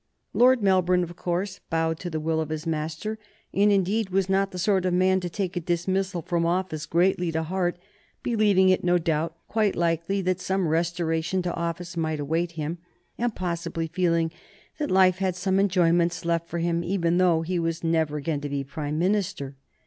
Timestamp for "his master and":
2.49-3.71